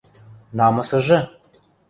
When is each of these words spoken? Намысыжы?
Намысыжы? 0.57 1.21